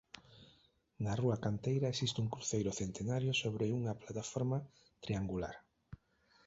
[1.03, 4.57] Na rúa Canteira existe un cruceiro centenario sobre unha plataforma
[5.03, 5.55] triangular.